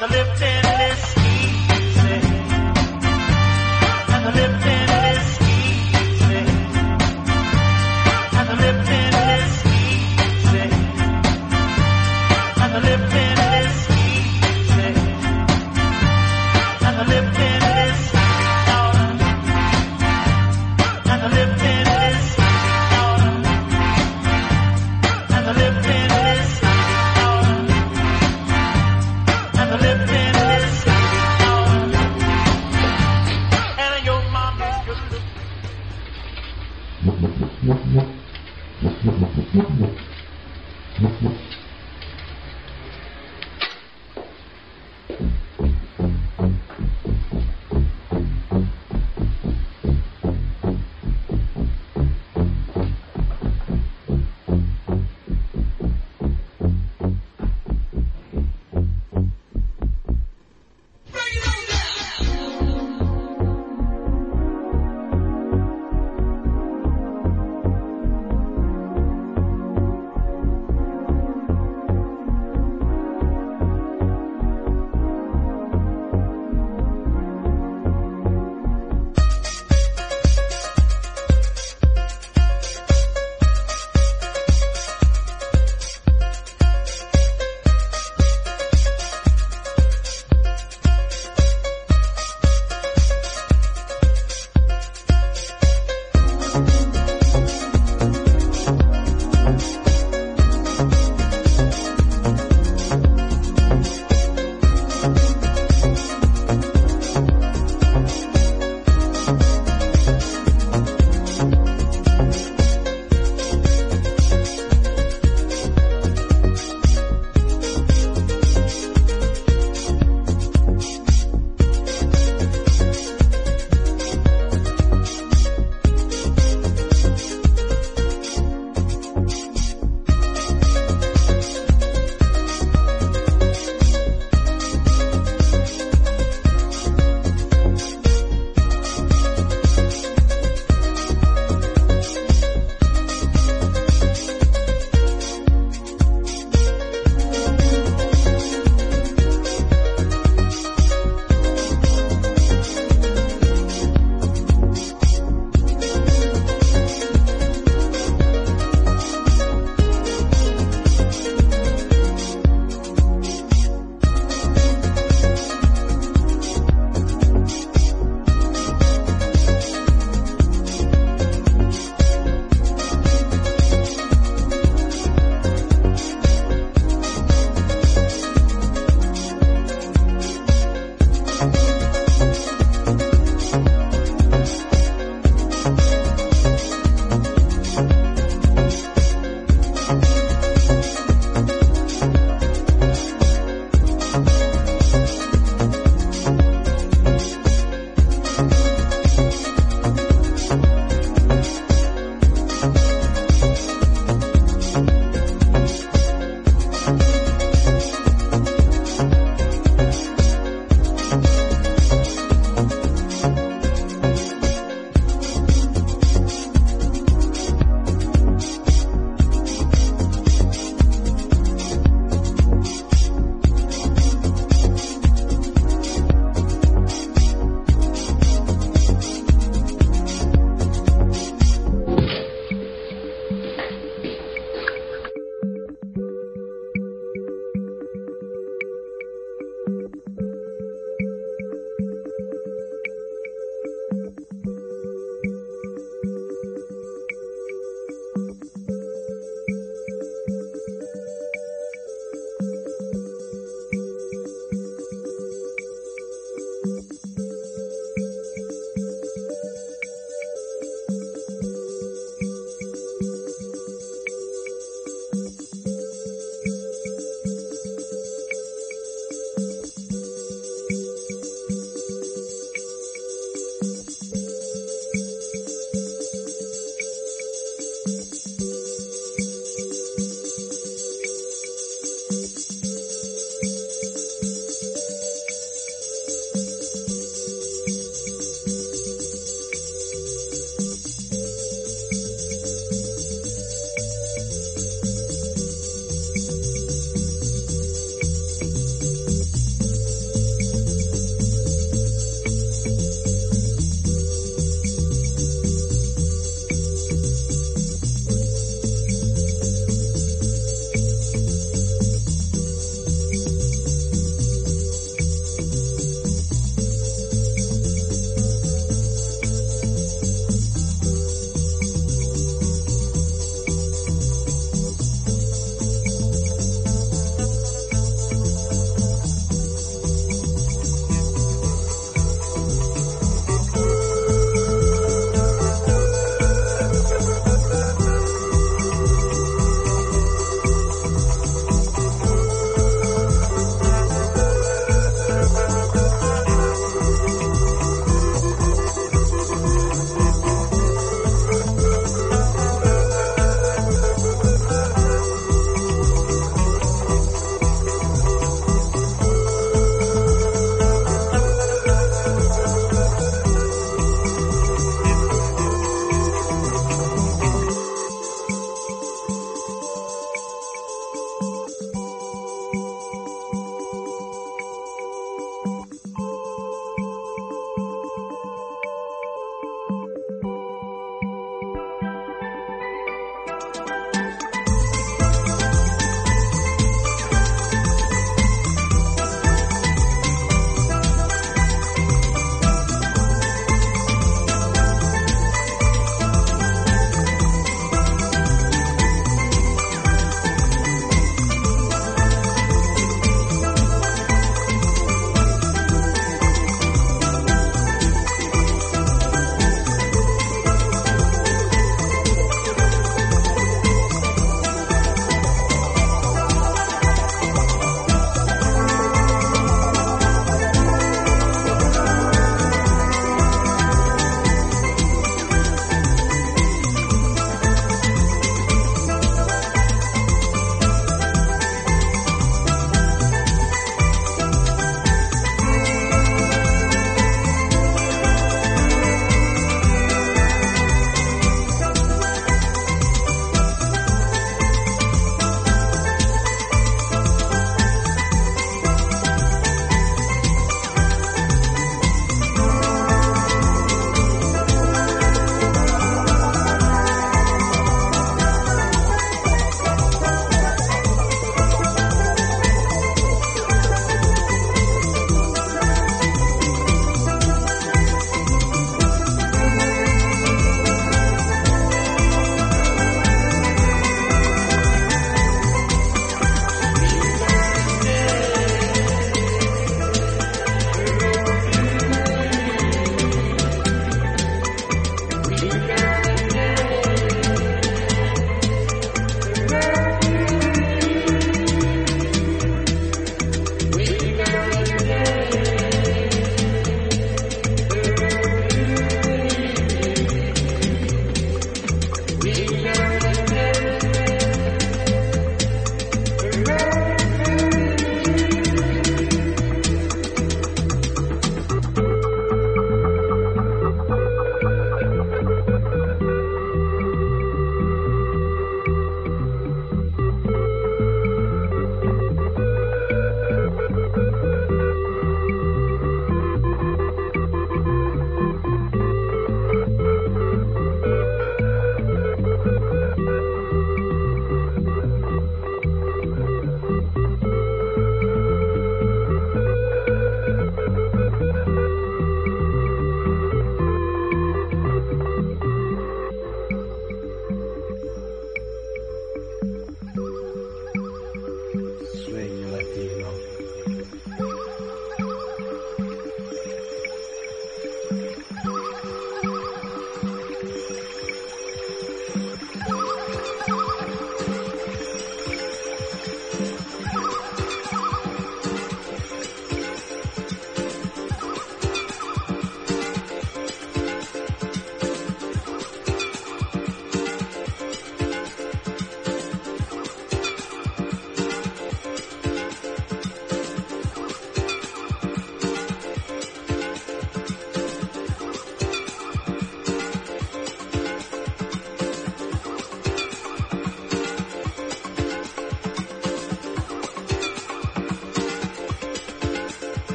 the 0.00 0.06
lifting. 0.06 0.49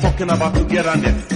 talking 0.00 0.30
about 0.30 0.54
to 0.54 0.64
get 0.64 0.86
on 0.86 1.04
it. 1.04 1.29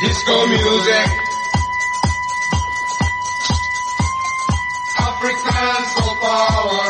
disco 0.00 0.46
music, 0.46 1.08
African 4.98 5.84
soul 5.94 6.14
power 6.20 6.86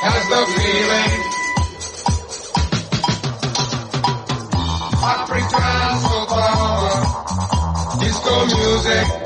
has 0.00 0.22
the 0.32 0.42
feeling. 0.56 1.20
African 5.04 5.98
soul 6.04 6.26
power, 6.26 6.94
disco 8.00 8.34
music. 8.46 9.17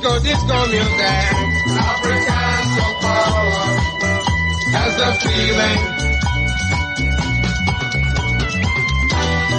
Disco, 0.00 0.18
disco 0.20 0.66
music. 0.68 1.00
African 1.76 2.60
soul 2.72 2.94
power 3.04 3.68
has 4.72 4.92
the 4.96 5.08
feeling. 5.20 5.80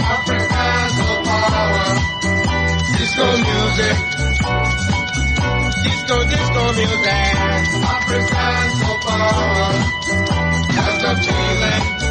African 0.02 0.90
soul 0.98 1.18
power. 1.30 1.86
Disco 2.98 3.28
music. 3.46 3.98
Disco, 5.84 6.16
disco 6.26 6.64
music. 6.74 7.38
African 7.86 8.66
soul 8.82 8.98
power 9.06 9.74
has 10.74 10.96
the 11.04 11.12
feeling. 11.22 12.11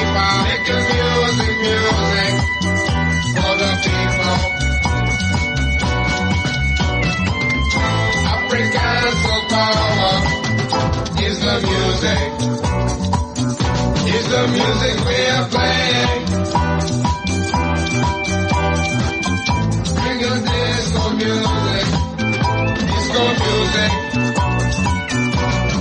People. 0.00 0.32
Making 0.48 0.84
music, 0.90 1.54
music 1.64 2.34
for 3.36 3.54
the 3.60 3.70
people. 3.84 4.38
African 8.32 9.06
soul 9.22 9.42
power 9.52 10.16
is 11.26 11.36
the 11.44 11.54
music. 11.68 12.22
Is 14.14 14.26
the 14.32 14.42
music 14.56 14.96
we 15.06 15.18
are 15.36 15.46
playing. 15.54 16.20
Bring 19.96 20.20
disco 20.48 21.04
music. 21.20 21.86
Disco 22.90 23.22
music. 23.42 23.92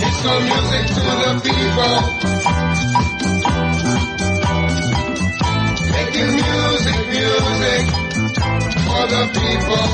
Disco 0.02 0.34
music 0.50 0.86
to 0.96 1.12
the 1.22 1.32
people. 1.44 2.39
For 9.00 9.08
the 9.08 9.24
people. 9.39 9.86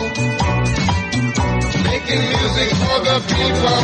Making 1.84 2.24
music 2.34 2.70
for 2.82 2.97
the 3.06 3.18
people. 3.30 3.78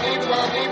people, 0.00 0.69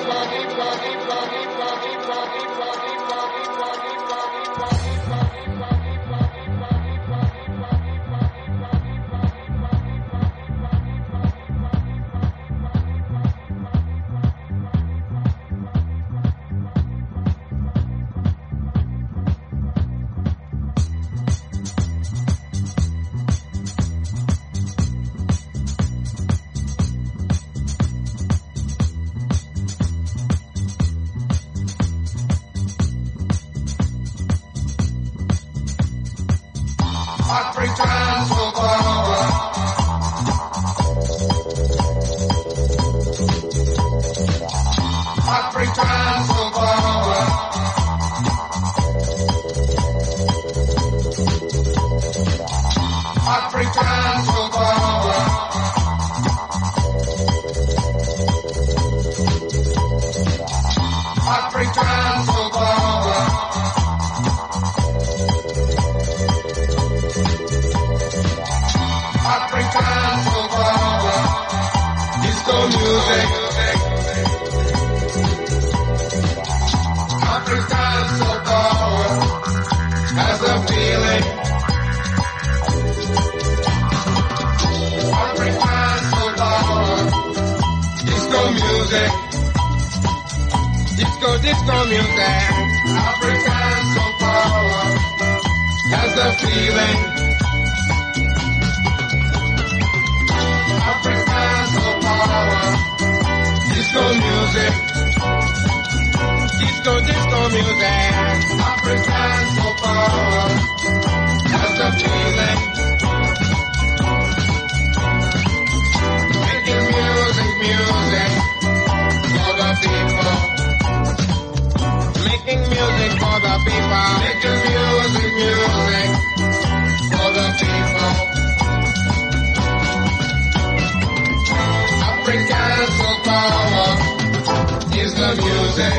the 135.28 135.42
music. 135.42 135.94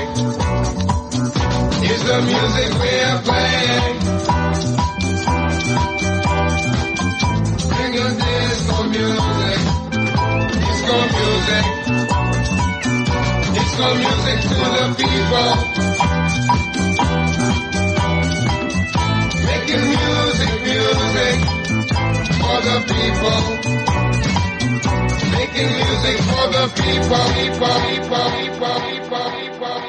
Is 1.91 2.01
the 2.03 2.17
music 2.29 2.69
we 2.81 2.91
are 3.09 3.21
playing. 3.27 3.95
Bring 7.69 7.93
us 8.05 8.15
disco 8.23 8.77
music. 8.95 9.59
Disco 10.65 10.95
music. 11.15 11.65
Disco 13.55 13.87
music 14.01 14.39
to 14.49 14.55
the 14.75 14.85
people. 14.99 15.51
Making 19.45 19.85
music, 19.93 20.53
music 20.69 21.37
for 22.39 22.57
the 22.67 22.77
people 22.87 23.88
making 25.39 25.71
music 25.71 26.17
for 26.27 26.45
the 26.51 26.65
people, 26.75 27.25
people, 27.37 27.75
people, 27.87 28.27
people, 28.35 28.79
people, 28.91 29.31
people. 29.31 29.88